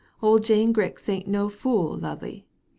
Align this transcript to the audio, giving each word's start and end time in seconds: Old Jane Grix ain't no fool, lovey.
Old 0.19 0.41
Jane 0.43 0.73
Grix 0.73 1.07
ain't 1.09 1.27
no 1.27 1.47
fool, 1.47 1.95
lovey. 1.95 2.47